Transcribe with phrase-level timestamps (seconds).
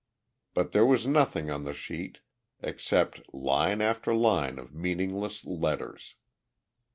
[0.55, 2.21] But there was nothing on the sheet
[2.63, 6.15] except line after line of meaningless letters.